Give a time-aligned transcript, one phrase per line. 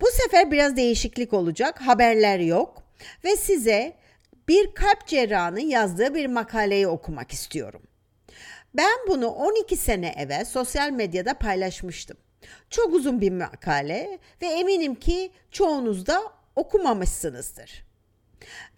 [0.00, 1.80] Bu sefer biraz değişiklik olacak.
[1.80, 2.82] Haberler yok.
[3.24, 3.96] Ve size
[4.48, 7.82] bir kalp cerrahının yazdığı bir makaleyi okumak istiyorum.
[8.74, 12.16] Ben bunu 12 sene evvel sosyal medyada paylaşmıştım.
[12.70, 16.22] Çok uzun bir makale ve eminim ki çoğunuz da
[16.56, 17.84] okumamışsınızdır.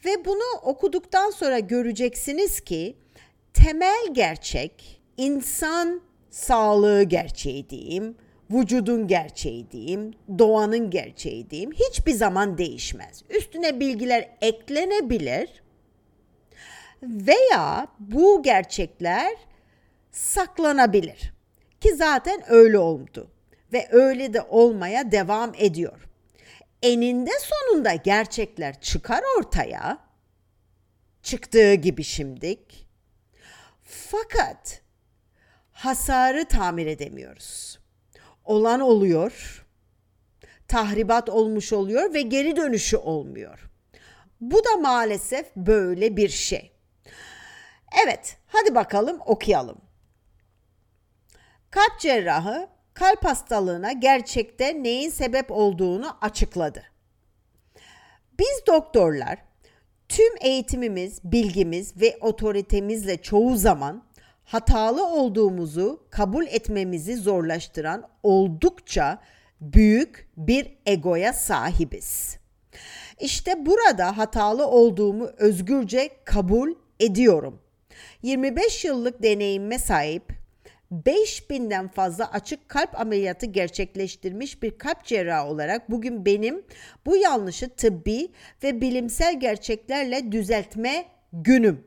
[0.05, 2.97] Ve bunu okuduktan sonra göreceksiniz ki
[3.55, 8.17] temel gerçek insan sağlığı gerçeği diyeyim,
[8.51, 13.23] vücudun gerçeği diyeyim, doğanın gerçeği diyeyim hiçbir zaman değişmez.
[13.31, 15.63] Üstüne bilgiler eklenebilir
[17.03, 19.37] veya bu gerçekler
[20.11, 21.33] saklanabilir.
[21.81, 23.31] Ki zaten öyle oldu
[23.73, 26.09] ve öyle de olmaya devam ediyor.
[26.83, 29.99] Eninde sonunda gerçekler çıkar ortaya.
[31.23, 32.89] Çıktığı gibi şimdik.
[33.83, 34.81] Fakat
[35.73, 37.79] hasarı tamir edemiyoruz.
[38.47, 39.67] Olan oluyor.
[40.69, 43.71] Tahribat olmuş oluyor ve geri dönüşü olmuyor.
[44.41, 46.73] Bu da maalesef böyle bir şey.
[48.05, 49.81] Evet, hadi bakalım okuyalım.
[51.71, 56.83] Kalp cerrahı kalp hastalığına gerçekte neyin sebep olduğunu açıkladı.
[58.39, 59.39] Biz doktorlar
[60.09, 64.06] tüm eğitimimiz, bilgimiz ve otoritemizle çoğu zaman
[64.47, 69.19] hatalı olduğumuzu kabul etmemizi zorlaştıran oldukça
[69.61, 72.39] büyük bir egoya sahibiz.
[73.21, 77.63] İşte burada hatalı olduğumu özgürce kabul ediyorum.
[78.23, 80.33] 25 yıllık deneyime sahip
[80.93, 86.63] 5000'den fazla açık kalp ameliyatı gerçekleştirmiş bir kalp cerrahı olarak bugün benim
[87.07, 88.33] bu yanlışı tıbbi
[88.63, 91.86] ve bilimsel gerçeklerle düzeltme günüm.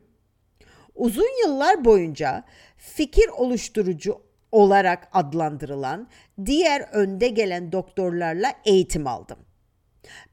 [0.94, 2.44] Uzun yıllar boyunca
[2.76, 6.08] fikir oluşturucu olarak adlandırılan
[6.44, 9.38] diğer önde gelen doktorlarla eğitim aldım.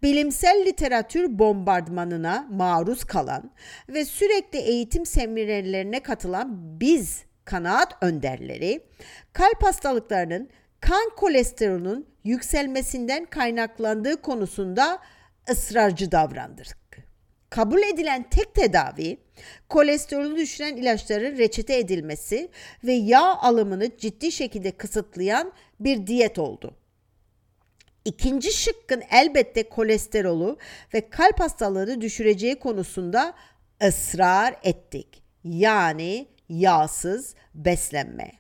[0.04, 3.52] Bilimsel literatür bombardımanına maruz kalan
[3.90, 8.84] ve sürekli eğitim seminerlerine katılan biz kanaat önderleri
[9.34, 10.50] kalp hastalıklarının
[10.82, 15.00] kan kolesterolünün yükselmesinden kaynaklandığı konusunda
[15.50, 16.87] ısrarcı davrandık.
[17.50, 19.18] Kabul edilen tek tedavi
[19.70, 22.50] kolesterolü düşüren ilaçların reçete edilmesi
[22.84, 26.76] ve yağ alımını ciddi şekilde kısıtlayan bir diyet oldu.
[28.06, 30.58] İkinci şıkkın elbette kolesterolü
[30.94, 33.34] ve kalp hastalığını düşüreceği konusunda
[33.84, 35.24] ısrar ettik.
[35.44, 38.32] Yani yağsız beslenme.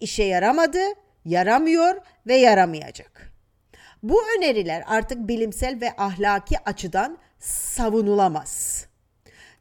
[0.00, 0.80] İşe yaramadı,
[1.24, 1.96] yaramıyor
[2.26, 3.32] ve yaramayacak.
[4.02, 8.86] Bu öneriler artık bilimsel ve ahlaki açıdan savunulamaz.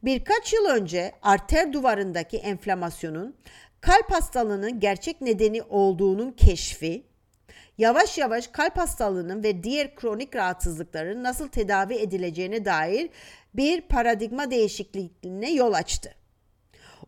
[0.03, 3.35] Birkaç yıl önce arter duvarındaki enflamasyonun
[3.81, 7.05] kalp hastalığının gerçek nedeni olduğunun keşfi,
[7.77, 13.09] yavaş yavaş kalp hastalığının ve diğer kronik rahatsızlıkların nasıl tedavi edileceğine dair
[13.53, 16.15] bir paradigma değişikliğine yol açtı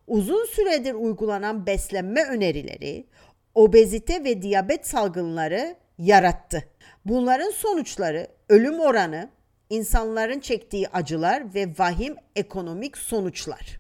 [0.08, 3.08] uzun süredir uygulanan beslenme önerileri
[3.56, 6.64] obezite ve diyabet salgınları yarattı.
[7.06, 9.30] Bunların sonuçları ölüm oranı,
[9.70, 13.80] insanların çektiği acılar ve vahim ekonomik sonuçlar.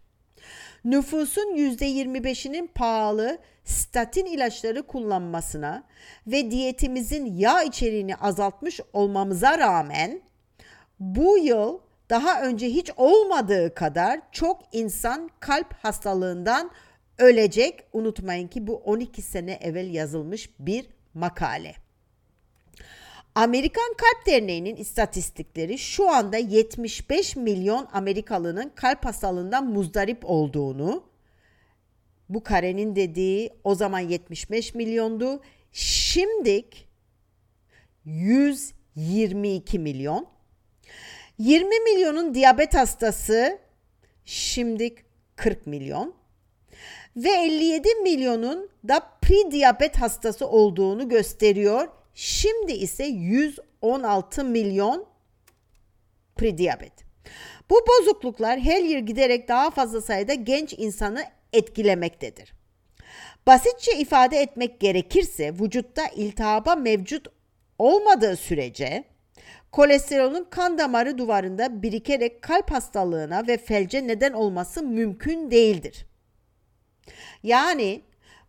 [0.85, 5.83] Nüfusun %25'inin pahalı statin ilaçları kullanmasına
[6.27, 10.21] ve diyetimizin yağ içeriğini azaltmış olmamıza rağmen
[10.99, 16.71] bu yıl daha önce hiç olmadığı kadar çok insan kalp hastalığından
[17.17, 17.83] ölecek.
[17.93, 21.86] Unutmayın ki bu 12 sene evvel yazılmış bir makale.
[23.37, 31.03] Amerikan Kalp Derneği'nin istatistikleri şu anda 75 milyon Amerikalının kalp hastalığından muzdarip olduğunu,
[32.29, 35.41] bu karenin dediği o zaman 75 milyondu.
[35.71, 36.87] Şimdik
[38.05, 40.27] 122 milyon.
[41.37, 43.59] 20 milyonun diyabet hastası
[44.25, 44.95] şimdi
[45.35, 46.13] 40 milyon
[47.17, 51.96] ve 57 milyonun da pre-diyabet hastası olduğunu gösteriyor.
[52.19, 55.05] Şimdi ise 116 milyon
[56.35, 56.91] pre-diyabet.
[57.69, 61.23] Bu bozukluklar her yıl giderek daha fazla sayıda genç insanı
[61.53, 62.53] etkilemektedir.
[63.47, 67.27] Basitçe ifade etmek gerekirse vücutta iltihaba mevcut
[67.79, 69.03] olmadığı sürece
[69.71, 76.05] kolesterolün kan damarı duvarında birikerek kalp hastalığına ve felce neden olması mümkün değildir.
[77.43, 78.01] Yani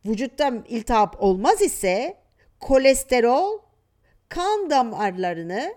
[0.06, 2.27] vücutta iltihap olmaz ise
[2.60, 3.58] kolesterol
[4.28, 5.74] kan damarlarını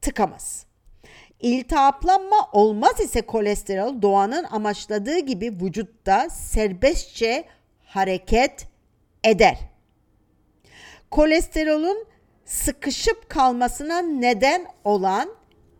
[0.00, 0.66] tıkamaz.
[1.40, 7.44] İltihaplanma olmaz ise kolesterol doğanın amaçladığı gibi vücutta serbestçe
[7.84, 8.66] hareket
[9.24, 9.58] eder.
[11.10, 12.06] Kolesterolün
[12.44, 15.30] sıkışıp kalmasına neden olan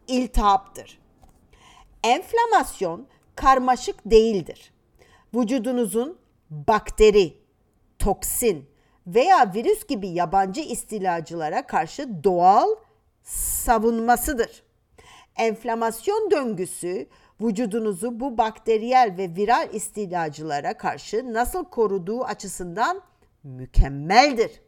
[0.08, 1.00] iltihaptır.
[2.04, 3.06] Enflamasyon
[3.36, 4.72] karmaşık değildir.
[5.34, 6.18] Vücudunuzun
[6.50, 7.36] bakteri,
[7.98, 8.69] toksin
[9.06, 12.68] veya virüs gibi yabancı istilacılara karşı doğal
[13.22, 14.62] savunmasıdır.
[15.36, 17.06] Enflamasyon döngüsü
[17.40, 23.02] vücudunuzu bu bakteriyel ve viral istilacılara karşı nasıl koruduğu açısından
[23.44, 24.60] mükemmeldir.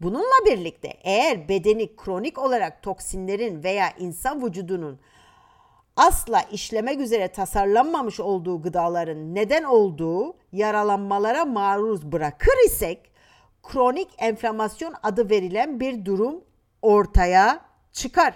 [0.00, 5.00] Bununla birlikte eğer bedeni kronik olarak toksinlerin veya insan vücudunun
[5.98, 13.10] asla işlemek üzere tasarlanmamış olduğu gıdaların neden olduğu yaralanmalara maruz bırakır isek
[13.62, 16.44] kronik enflamasyon adı verilen bir durum
[16.82, 17.60] ortaya
[17.92, 18.34] çıkar.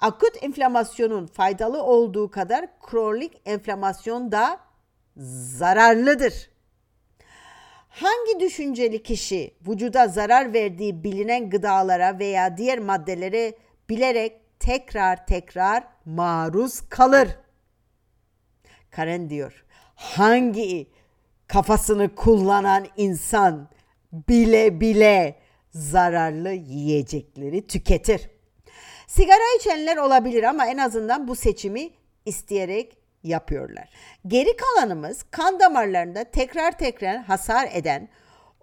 [0.00, 4.58] Akut enflamasyonun faydalı olduğu kadar kronik enflamasyon da
[5.56, 6.50] zararlıdır.
[7.88, 13.54] Hangi düşünceli kişi vücuda zarar verdiği bilinen gıdalara veya diğer maddelere
[13.88, 17.28] bilerek tekrar tekrar maruz kalır?
[18.90, 19.64] Karen diyor.
[19.94, 20.90] Hangi
[21.46, 23.68] kafasını kullanan insan
[24.12, 25.38] bile bile
[25.70, 28.30] zararlı yiyecekleri tüketir?
[29.06, 31.90] Sigara içenler olabilir ama en azından bu seçimi
[32.24, 33.88] isteyerek yapıyorlar.
[34.26, 38.08] Geri kalanımız kan damarlarında tekrar tekrar hasar eden,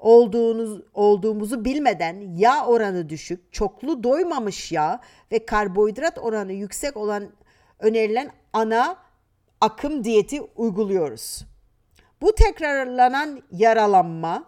[0.03, 4.99] olduğunuz olduğumuzu bilmeden yağ oranı düşük, çoklu doymamış yağ
[5.31, 7.29] ve karbonhidrat oranı yüksek olan
[7.79, 8.97] önerilen ana
[9.61, 11.45] akım diyeti uyguluyoruz.
[12.21, 14.43] Bu tekrarlanan yaralanma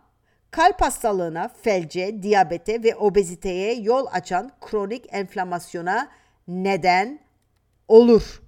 [0.52, 6.10] kalp hastalığına, felce, diyabete ve obeziteye yol açan kronik enflamasyona
[6.48, 7.20] neden
[7.88, 8.42] olur.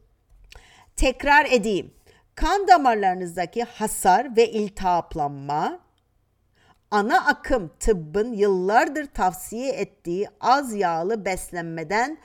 [0.96, 1.94] Tekrar edeyim.
[2.36, 5.87] Kan damarlarınızdaki hasar ve iltihaplanma
[6.92, 12.18] ana akım tıbbın yıllardır tavsiye ettiği az yağlı beslenmeden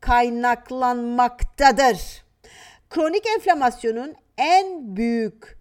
[0.00, 2.24] kaynaklanmaktadır.
[2.90, 5.58] Kronik enflamasyonun en büyük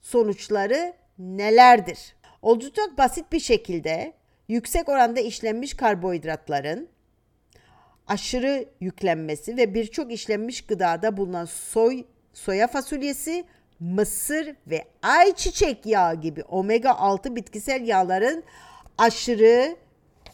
[0.00, 2.16] sonuçları nelerdir?
[2.42, 4.12] Oldukça basit bir şekilde
[4.48, 6.88] yüksek oranda işlenmiş karbonhidratların
[8.06, 13.44] aşırı yüklenmesi ve birçok işlenmiş gıdada bulunan soy, soya fasulyesi,
[13.82, 18.44] mısır ve ayçiçek yağı gibi omega 6 bitkisel yağların
[18.98, 19.76] aşırı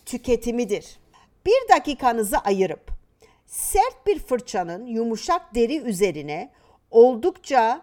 [0.06, 0.99] tüketimidir.
[1.47, 2.91] Bir dakikanızı ayırıp
[3.47, 6.50] sert bir fırçanın yumuşak deri üzerine
[6.91, 7.83] oldukça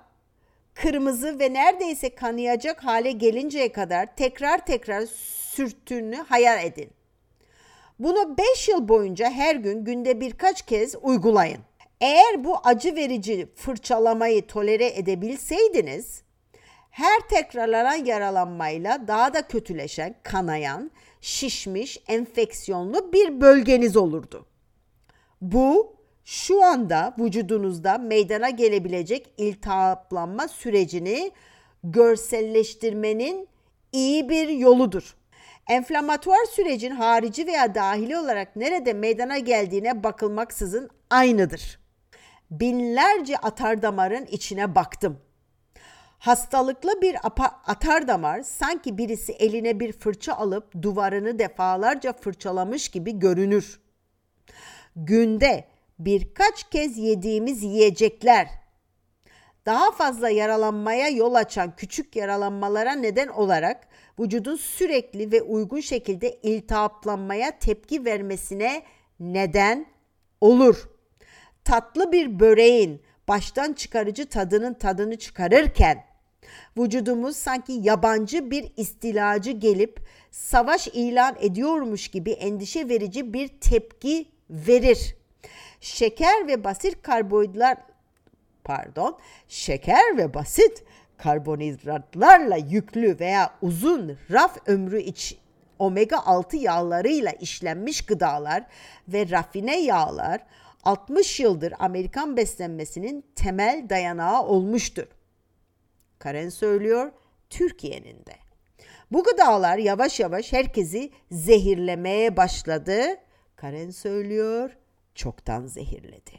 [0.74, 5.06] kırmızı ve neredeyse kanayacak hale gelinceye kadar tekrar tekrar
[5.52, 6.90] sürttüğünü hayal edin.
[8.00, 11.62] Bunu 5 yıl boyunca her gün günde birkaç kez uygulayın.
[12.02, 16.24] Eğer bu acı verici fırçalamayı tolere edebilseydiniz,
[16.90, 24.46] her tekrarlanan yaralanmayla daha da kötüleşen, kanayan, şişmiş, enfeksiyonlu bir bölgeniz olurdu.
[25.42, 31.32] Bu şu anda vücudunuzda meydana gelebilecek iltihaplanma sürecini
[31.84, 33.48] görselleştirmenin
[33.92, 35.16] iyi bir yoludur.
[35.70, 41.85] Enflamatuar sürecin harici veya dahili olarak nerede meydana geldiğine bakılmaksızın aynıdır.
[42.52, 45.20] Binlerce atar damarın içine baktım.
[46.20, 47.16] Hastalıklı bir
[47.66, 53.80] atar damar sanki birisi eline bir fırça alıp duvarını defalarca fırçalamış gibi görünür.
[54.96, 55.68] Günde
[56.00, 58.48] birkaç kez yediğimiz yiyecekler
[59.66, 63.88] daha fazla yaralanmaya yol açan küçük yaralanmalara neden olarak
[64.20, 68.84] vücudun sürekli ve uygun şekilde iltihaplanmaya tepki vermesine
[69.20, 69.86] neden
[70.42, 70.95] olur.
[71.66, 76.06] Tatlı bir böreğin baştan çıkarıcı tadının tadını çıkarırken
[76.78, 80.00] vücudumuz sanki yabancı bir istilacı gelip
[80.32, 85.16] savaş ilan ediyormuş gibi endişe verici bir tepki verir.
[85.82, 87.78] Şeker ve basit karbonhidratlar
[88.64, 90.84] pardon, şeker ve basit
[91.18, 95.38] karbonhidratlarla yüklü veya uzun raf ömrü iç
[95.80, 98.64] omega 6 yağlarıyla işlenmiş gıdalar
[99.08, 100.42] ve rafine yağlar
[100.86, 105.08] 60 yıldır Amerikan beslenmesinin temel dayanağı olmuştur.
[106.20, 107.12] Karen söylüyor
[107.50, 108.36] Türkiye'nin de.
[109.12, 113.02] Bu gıdalar yavaş yavaş herkesi zehirlemeye başladı.
[113.56, 114.78] Karen söylüyor,
[115.16, 116.32] çoktan zehirledi.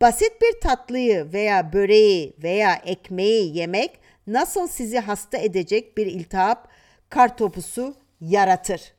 [0.00, 6.68] Basit bir tatlıyı veya böreği veya ekmeği yemek nasıl sizi hasta edecek bir iltihap
[7.08, 8.94] kartopusu yaratır.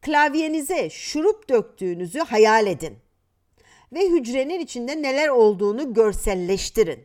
[0.00, 2.98] Klavyenize şurup döktüğünüzü hayal edin
[3.92, 7.04] ve hücrenin içinde neler olduğunu görselleştirin.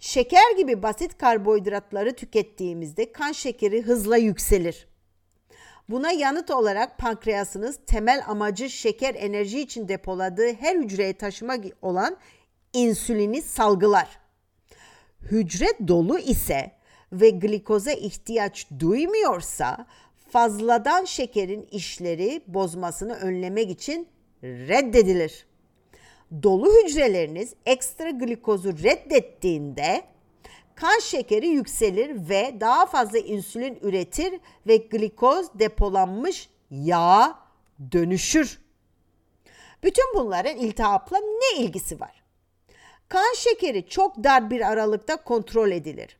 [0.00, 4.88] Şeker gibi basit karbonhidratları tükettiğimizde kan şekeri hızla yükselir.
[5.88, 12.16] Buna yanıt olarak pankreasınız temel amacı şeker enerji için depoladığı her hücreye taşımak olan
[12.72, 14.08] insülini salgılar.
[15.20, 16.72] Hücre dolu ise
[17.12, 19.86] ve glikoza ihtiyaç duymuyorsa
[20.30, 24.08] fazladan şekerin işleri bozmasını önlemek için
[24.42, 25.46] reddedilir
[26.42, 30.04] dolu hücreleriniz ekstra glikozu reddettiğinde
[30.74, 37.38] kan şekeri yükselir ve daha fazla insülin üretir ve glikoz depolanmış yağ
[37.92, 38.60] dönüşür.
[39.82, 42.22] Bütün bunların iltihapla ne ilgisi var?
[43.08, 46.16] Kan şekeri çok dar bir aralıkta kontrol edilir.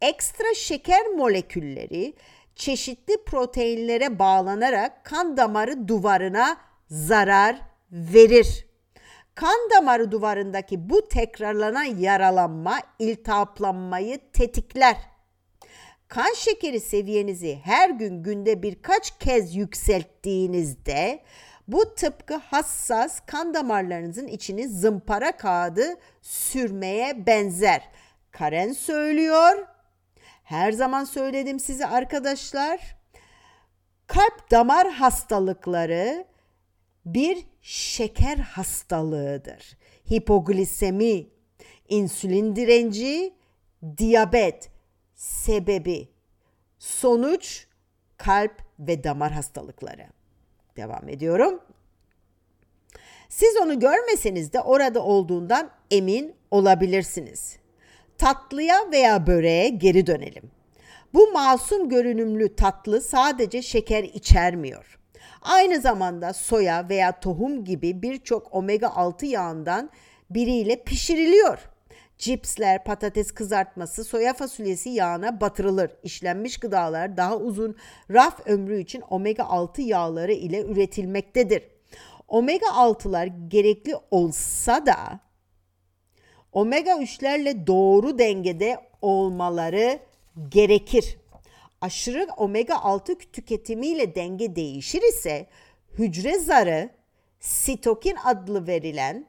[0.00, 2.14] Ekstra şeker molekülleri
[2.54, 6.56] çeşitli proteinlere bağlanarak kan damarı duvarına
[6.88, 8.71] zarar verir.
[9.34, 14.96] Kan damarı duvarındaki bu tekrarlanan yaralanma iltihaplanmayı tetikler.
[16.08, 21.22] Kan şekeri seviyenizi her gün günde birkaç kez yükselttiğinizde
[21.68, 27.88] bu tıpkı hassas kan damarlarınızın içini zımpara kağıdı sürmeye benzer.
[28.30, 29.66] Karen söylüyor.
[30.44, 32.96] Her zaman söyledim size arkadaşlar.
[34.06, 36.31] Kalp damar hastalıkları
[37.04, 39.76] bir şeker hastalığıdır.
[40.10, 41.26] Hipoglisemi,
[41.88, 43.34] insülin direnci,
[43.98, 44.70] diyabet
[45.14, 46.08] sebebi.
[46.78, 47.66] Sonuç
[48.16, 50.06] kalp ve damar hastalıkları.
[50.76, 51.60] Devam ediyorum.
[53.28, 57.56] Siz onu görmeseniz de orada olduğundan emin olabilirsiniz.
[58.18, 60.50] Tatlıya veya böreğe geri dönelim.
[61.14, 64.98] Bu masum görünümlü tatlı sadece şeker içermiyor.
[65.42, 69.90] Aynı zamanda soya veya tohum gibi birçok omega 6 yağından
[70.30, 71.58] biriyle pişiriliyor.
[72.18, 75.90] Cipsler, patates kızartması, soya fasulyesi yağına batırılır.
[76.02, 77.76] İşlenmiş gıdalar daha uzun
[78.10, 81.62] raf ömrü için omega 6 yağları ile üretilmektedir.
[82.28, 85.20] Omega 6'lar gerekli olsa da
[86.52, 89.98] omega 3'lerle doğru dengede olmaları
[90.48, 91.16] gerekir
[91.82, 95.46] aşırı omega 6 tüketimiyle denge değişir ise
[95.98, 96.90] hücre zarı
[97.40, 99.26] sitokin adlı verilen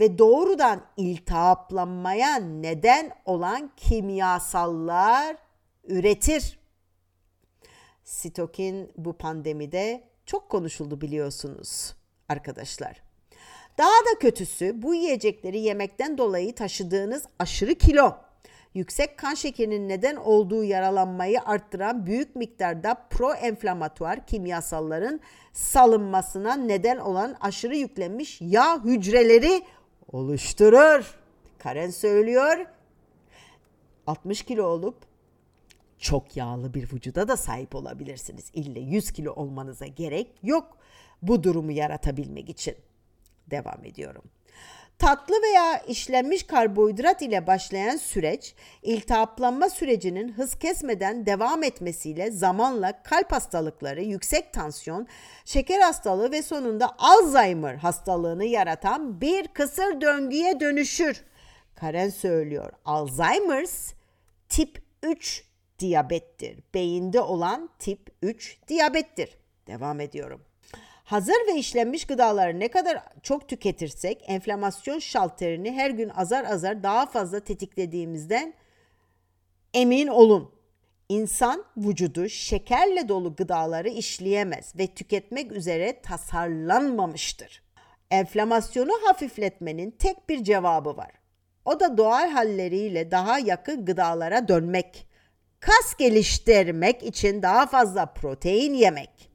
[0.00, 5.36] ve doğrudan iltihaplanmaya neden olan kimyasallar
[5.84, 6.58] üretir.
[8.04, 11.94] Sitokin bu pandemide çok konuşuldu biliyorsunuz
[12.28, 13.02] arkadaşlar.
[13.78, 18.16] Daha da kötüsü bu yiyecekleri yemekten dolayı taşıdığınız aşırı kilo
[18.74, 25.20] yüksek kan şekerinin neden olduğu yaralanmayı arttıran büyük miktarda proenflamatuar kimyasalların
[25.52, 29.62] salınmasına neden olan aşırı yüklenmiş yağ hücreleri
[30.12, 31.14] oluşturur.
[31.58, 32.66] Karen söylüyor.
[34.06, 34.96] 60 kilo olup
[35.98, 38.50] çok yağlı bir vücuda da sahip olabilirsiniz.
[38.54, 40.78] İlle 100 kilo olmanıza gerek yok
[41.22, 42.74] bu durumu yaratabilmek için.
[43.50, 44.22] Devam ediyorum.
[44.98, 53.32] Tatlı veya işlenmiş karbonhidrat ile başlayan süreç, iltihaplanma sürecinin hız kesmeden devam etmesiyle zamanla kalp
[53.32, 55.06] hastalıkları, yüksek tansiyon,
[55.44, 61.24] şeker hastalığı ve sonunda Alzheimer hastalığını yaratan bir kısır döngüye dönüşür.
[61.74, 62.72] Karen söylüyor.
[62.84, 63.92] Alzheimer's
[64.48, 65.44] tip 3
[65.78, 66.58] diyabettir.
[66.74, 69.38] Beyinde olan tip 3 diyabettir.
[69.66, 70.40] Devam ediyorum.
[71.04, 77.06] Hazır ve işlenmiş gıdaları ne kadar çok tüketirsek enflamasyon şalterini her gün azar azar daha
[77.06, 78.54] fazla tetiklediğimizden
[79.74, 80.54] emin olun.
[81.08, 87.62] İnsan vücudu şekerle dolu gıdaları işleyemez ve tüketmek üzere tasarlanmamıştır.
[88.10, 91.10] Enflamasyonu hafifletmenin tek bir cevabı var.
[91.64, 95.06] O da doğal halleriyle daha yakın gıdalara dönmek.
[95.60, 99.33] Kas geliştirmek için daha fazla protein yemek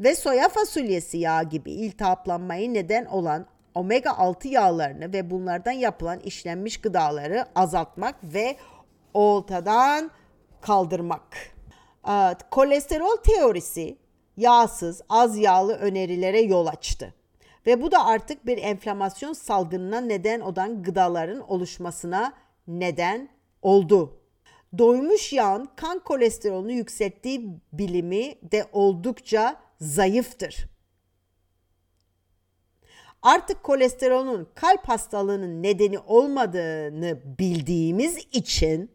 [0.00, 6.80] ve soya fasulyesi yağı gibi iltihaplanmayı neden olan omega 6 yağlarını ve bunlardan yapılan işlenmiş
[6.80, 8.56] gıdaları azaltmak ve
[9.14, 10.10] ortadan
[10.60, 11.56] kaldırmak.
[12.08, 13.98] Evet, kolesterol teorisi
[14.36, 17.14] yağsız, az yağlı önerilere yol açtı.
[17.66, 22.32] Ve bu da artık bir enflamasyon salgınına neden olan gıdaların oluşmasına
[22.68, 23.28] neden
[23.62, 24.20] oldu.
[24.78, 30.68] doymuş yağın kan kolesterolünü yükselttiği bilimi de oldukça zayıftır.
[33.22, 38.90] Artık kolesterolün kalp hastalığının nedeni olmadığını bildiğimiz için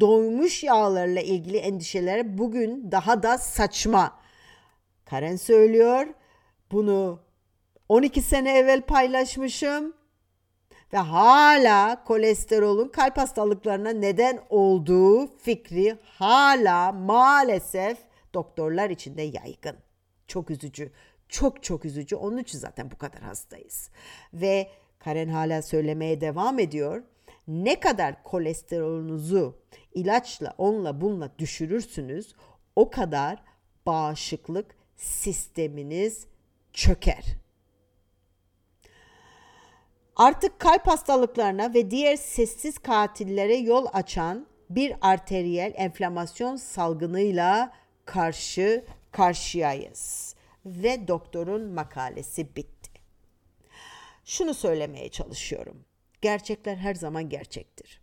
[0.00, 4.18] doymuş yağlarla ilgili endişeler bugün daha da saçma.
[5.04, 6.06] Karen söylüyor.
[6.72, 7.20] Bunu
[7.88, 9.94] 12 sene evvel paylaşmışım
[10.92, 17.98] ve hala kolesterolün kalp hastalıklarına neden olduğu fikri hala maalesef
[18.34, 19.83] doktorlar içinde yaygın.
[20.26, 20.92] Çok üzücü.
[21.28, 22.16] Çok çok üzücü.
[22.16, 23.90] Onun için zaten bu kadar hastayız.
[24.34, 27.02] Ve Karen hala söylemeye devam ediyor.
[27.48, 29.52] Ne kadar kolesterolünüzü
[29.94, 32.34] ilaçla onunla bununla düşürürsünüz
[32.76, 33.42] o kadar
[33.86, 36.26] bağışıklık sisteminiz
[36.72, 37.24] çöker.
[40.16, 47.72] Artık kalp hastalıklarına ve diğer sessiz katillere yol açan bir arteriyel enflamasyon salgınıyla
[48.04, 50.34] karşı karşıyayız.
[50.66, 52.90] Ve doktorun makalesi bitti.
[54.24, 55.84] Şunu söylemeye çalışıyorum.
[56.22, 58.00] Gerçekler her zaman gerçektir.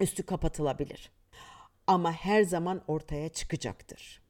[0.00, 1.10] Üstü kapatılabilir.
[1.86, 4.22] Ama her zaman ortaya çıkacaktır.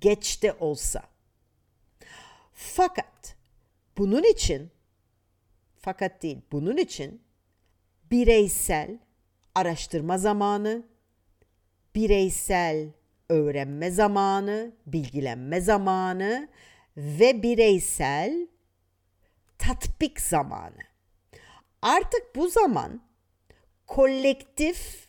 [0.00, 1.02] Geç de olsa.
[2.52, 3.36] Fakat
[3.98, 4.70] bunun için
[5.78, 6.40] fakat değil.
[6.52, 7.22] Bunun için
[8.10, 8.98] bireysel
[9.54, 10.86] araştırma zamanı,
[11.94, 12.92] bireysel
[13.28, 16.48] öğrenme zamanı, bilgilenme zamanı
[16.96, 18.48] ve bireysel
[19.58, 20.82] tatbik zamanı.
[21.82, 23.00] Artık bu zaman
[23.86, 25.08] kolektif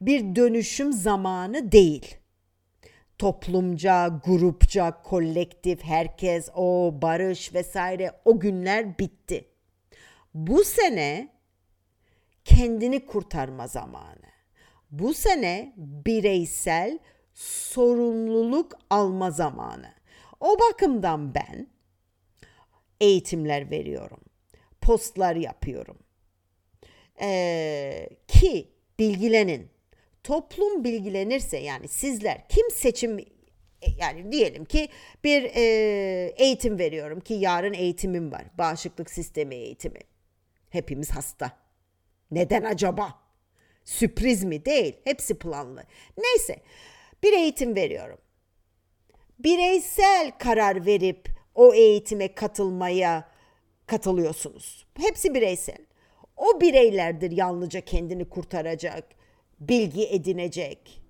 [0.00, 2.16] bir dönüşüm zamanı değil.
[3.18, 9.48] Toplumca, grupça, kolektif, herkes, o barış vesaire o günler bitti.
[10.34, 11.28] Bu sene
[12.44, 14.26] kendini kurtarma zamanı.
[14.90, 16.98] Bu sene bireysel
[17.36, 19.94] sorumluluk alma zamanı.
[20.40, 21.68] O bakımdan ben
[23.00, 24.20] eğitimler veriyorum.
[24.80, 25.98] Postlar yapıyorum.
[27.20, 29.70] Ee, ki bilgilenin.
[30.24, 33.18] Toplum bilgilenirse yani sizler kim seçim
[33.98, 34.88] yani diyelim ki
[35.24, 35.62] bir e,
[36.36, 38.44] eğitim veriyorum ki yarın eğitimim var.
[38.58, 40.00] Bağışıklık sistemi eğitimi.
[40.70, 41.52] Hepimiz hasta.
[42.30, 43.14] Neden acaba?
[43.84, 44.64] Sürpriz mi?
[44.64, 44.96] Değil.
[45.04, 45.84] Hepsi planlı.
[46.18, 46.62] Neyse.
[47.26, 48.18] Bir eğitim veriyorum.
[49.38, 53.28] Bireysel karar verip o eğitime katılmaya
[53.86, 54.86] katılıyorsunuz.
[54.94, 55.78] Hepsi bireysel.
[56.36, 59.04] O bireylerdir yalnızca kendini kurtaracak,
[59.60, 61.02] bilgi edinecek.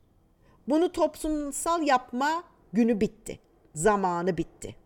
[0.69, 3.39] Bunu toplumsal yapma günü bitti.
[3.75, 4.77] Zamanı bitti.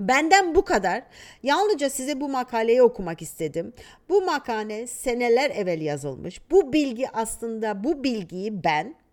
[0.00, 1.02] Benden bu kadar.
[1.42, 3.72] Yalnızca size bu makaleyi okumak istedim.
[4.08, 6.50] Bu makale seneler evvel yazılmış.
[6.50, 9.05] Bu bilgi aslında bu bilgiyi ben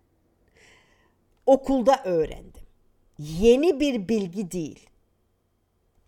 [1.46, 2.62] okulda öğrendim.
[3.18, 4.90] Yeni bir bilgi değil.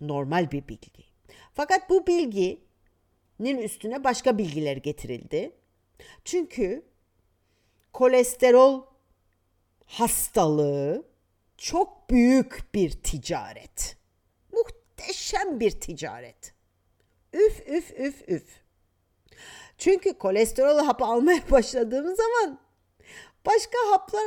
[0.01, 1.05] Normal bir bilgi.
[1.55, 5.53] Fakat bu bilginin üstüne başka bilgiler getirildi.
[6.25, 6.83] Çünkü
[7.93, 8.83] kolesterol
[9.87, 11.07] hastalığı
[11.57, 13.97] çok büyük bir ticaret
[14.53, 16.55] muhteşem bir ticaret.
[17.33, 18.67] Üf üf üf üf.
[19.79, 22.61] Çünkü kolesterol hapı almaya başladığımız zaman
[23.47, 24.25] başka haplar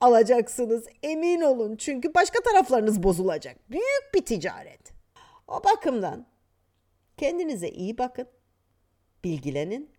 [0.00, 0.86] alacaksınız.
[1.02, 1.76] Emin olun.
[1.76, 3.70] Çünkü başka taraflarınız bozulacak.
[3.70, 4.92] Büyük bir ticaret.
[5.48, 6.26] O bakımdan
[7.16, 8.28] kendinize iyi bakın.
[9.24, 9.90] Bilgilenin.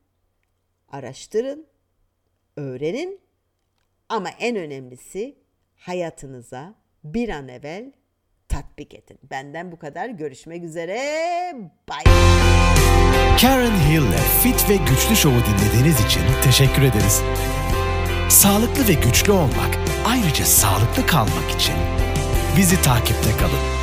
[0.89, 1.67] Araştırın.
[2.57, 3.21] Öğrenin.
[4.09, 5.38] Ama en önemlisi
[5.75, 7.91] hayatınıza bir an evvel
[8.49, 9.19] tatbik edin.
[9.23, 10.09] Benden bu kadar.
[10.09, 10.95] Görüşmek üzere.
[11.89, 12.13] Bye.
[13.41, 17.21] Karen Hill'le Fit ve Güçlü Show'u dinlediğiniz için teşekkür ederiz.
[18.29, 21.75] Sağlıklı ve güçlü olmak, ayrıca sağlıklı kalmak için
[22.57, 23.78] bizi takipte kalın.